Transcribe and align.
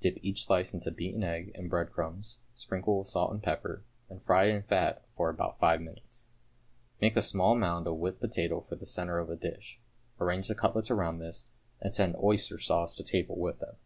Dip 0.00 0.18
each 0.20 0.44
slice 0.44 0.74
into 0.74 0.90
beaten 0.90 1.24
egg 1.24 1.52
and 1.54 1.70
breadcrumbs, 1.70 2.36
sprinkle 2.54 2.98
with 2.98 3.08
salt 3.08 3.32
and 3.32 3.42
pepper, 3.42 3.82
and 4.10 4.22
fry 4.22 4.44
in 4.48 4.60
fat 4.62 5.06
for 5.16 5.30
about 5.30 5.58
five 5.58 5.80
minutes. 5.80 6.28
Make 7.00 7.16
a 7.16 7.22
small 7.22 7.54
mound 7.56 7.86
of 7.86 7.96
whipped 7.96 8.20
potato 8.20 8.60
for 8.60 8.76
the 8.76 8.84
centre 8.84 9.18
of 9.18 9.30
a 9.30 9.36
dish, 9.36 9.80
arrange 10.20 10.48
the 10.48 10.54
cutlets 10.54 10.90
round 10.90 11.18
this, 11.18 11.46
and 11.80 11.94
send 11.94 12.14
oyster 12.16 12.58
sauce 12.58 12.94
to 12.96 13.02
table 13.02 13.38
with 13.38 13.58
them. 13.60 13.76